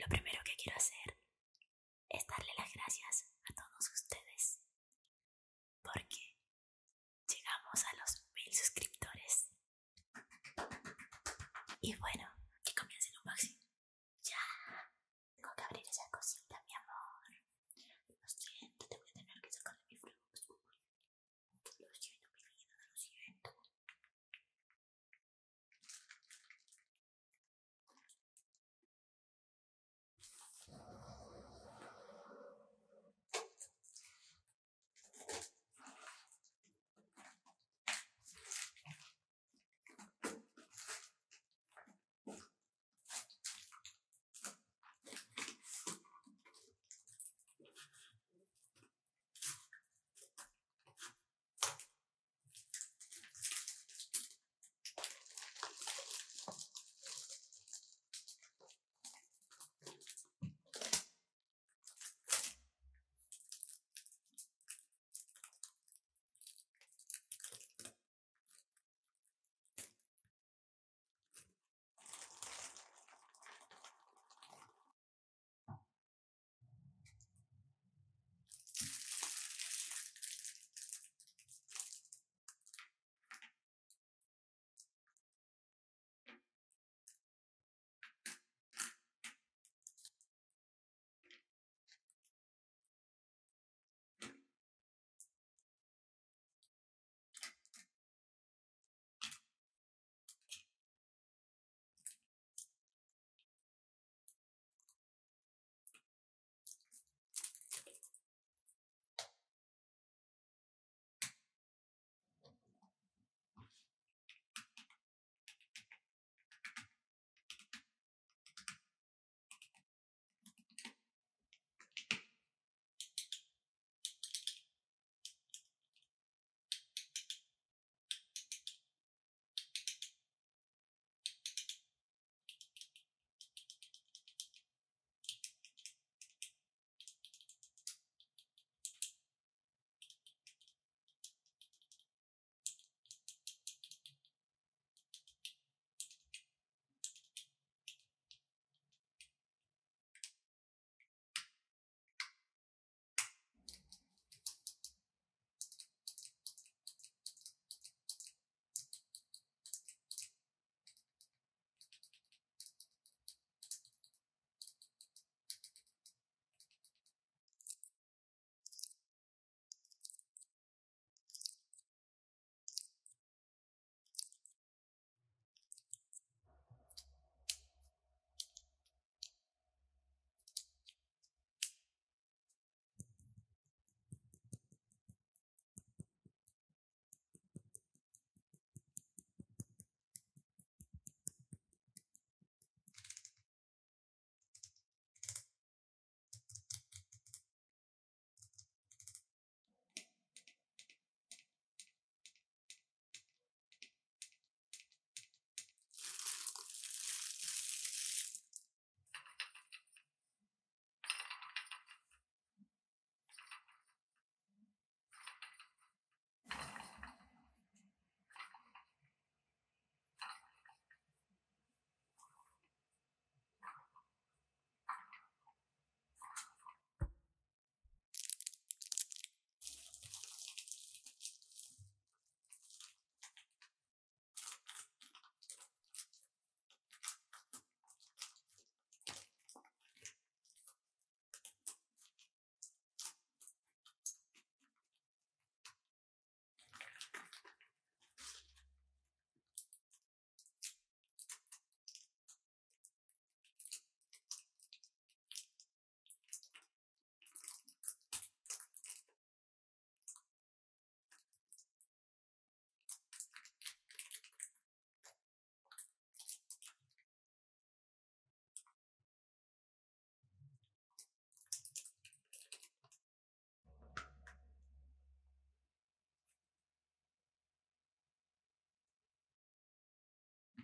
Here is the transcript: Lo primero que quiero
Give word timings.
Lo 0.00 0.06
primero 0.08 0.38
que 0.44 0.56
quiero 0.56 0.79